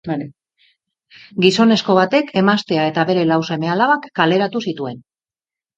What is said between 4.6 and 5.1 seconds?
zituen.